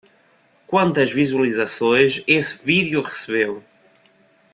Quantas 0.65 1.11
visualizações 1.11 2.23
esse 2.27 2.57
vídeo 2.65 3.03
recebeu? 3.03 3.63